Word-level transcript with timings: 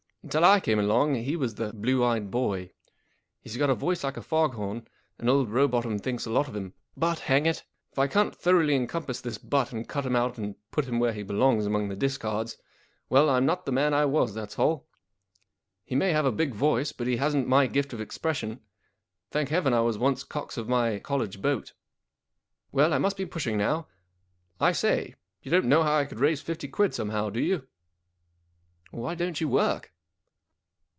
Till 0.29 0.45
I 0.45 0.59
came 0.59 0.77
along 0.77 1.15
he 1.15 1.35
was 1.35 1.55
the 1.55 1.73
blue 1.73 2.03
eyed 2.03 2.29
boy. 2.29 2.69
He's 3.41 3.57
got 3.57 3.71
a 3.71 3.75
voice 3.75 4.03
like 4.03 4.17
a 4.17 4.21
fog¬ 4.21 4.53
horn, 4.53 4.87
and 5.17 5.27
old 5.27 5.49
Rowbotham 5.49 5.97
thinks 5.97 6.27
a 6.27 6.29
lot 6.29 6.47
of 6.47 6.55
him. 6.55 6.75
But, 6.95 7.21
hang 7.21 7.47
it, 7.47 7.63
if 7.91 7.97
I 7.97 8.05
can't 8.05 8.35
thoroughly 8.35 8.75
encompass 8.75 9.19
this 9.19 9.39
Butt 9.39 9.71
and 9.73 9.89
cut 9.89 10.05
him 10.05 10.15
out 10.15 10.37
and 10.37 10.53
put 10.69 10.85
him 10.85 10.99
where 10.99 11.11
he 11.11 11.23
belongs 11.23 11.65
among 11.65 11.89
the 11.89 11.95
discards 11.95 12.55
—well, 13.09 13.31
I'm 13.31 13.47
not 13.47 13.65
the 13.65 13.71
man 13.71 13.95
I 13.95 14.05
was, 14.05 14.35
that's 14.35 14.59
all. 14.59 14.87
He 15.83 15.95
may 15.95 16.13
have 16.13 16.25
a 16.27 16.31
big 16.31 16.53
voice, 16.53 16.91
but 16.91 17.07
he 17.07 17.17
hasn't 17.17 17.47
my 17.47 17.65
gift 17.65 17.91
of 17.91 17.99
expression. 17.99 18.59
Thank 19.31 19.49
heaven 19.49 19.73
I 19.73 19.81
was 19.81 19.97
once 19.97 20.23
cox 20.23 20.55
of 20.55 20.69
my 20.69 20.99
college 20.99 21.41
boat. 21.41 21.73
Well, 22.71 22.93
I 22.93 22.99
must 22.99 23.17
be 23.17 23.25
pushing 23.25 23.57
now. 23.57 23.87
I 24.59 24.71
say, 24.71 25.15
you 25.41 25.49
don't 25.49 25.65
know 25.65 25.81
how 25.81 25.97
I 25.97 26.05
could 26.05 26.19
raise 26.19 26.41
fifty 26.43 26.67
quid 26.67 26.93
somehow, 26.93 27.31
do 27.31 27.39
you?"" 27.39 27.67
Why 28.91 29.15
don't 29.15 29.41
you 29.41 29.49
work 29.49 29.91